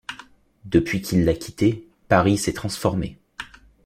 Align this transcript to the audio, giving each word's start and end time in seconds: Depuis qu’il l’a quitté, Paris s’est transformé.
Depuis 0.65 1.03
qu’il 1.03 1.25
l’a 1.25 1.35
quitté, 1.35 1.87
Paris 2.07 2.39
s’est 2.39 2.53
transformé. 2.53 3.19